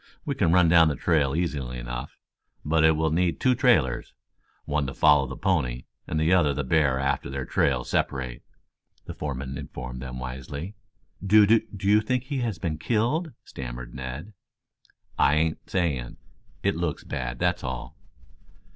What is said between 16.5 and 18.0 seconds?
It looks bad, that's all."